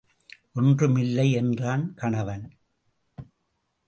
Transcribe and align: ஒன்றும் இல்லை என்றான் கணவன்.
ஒன்றும் 0.53 0.95
இல்லை 0.95 1.31
என்றான் 1.31 1.93
கணவன். 1.93 2.57